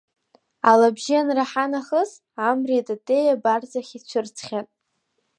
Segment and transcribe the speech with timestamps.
[0.71, 2.11] Алабжьы анраҳа нахыс,
[2.47, 4.67] Амреи Татеии абарҵахь ицәырҵхьан.